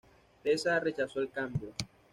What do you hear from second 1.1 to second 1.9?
el cambio.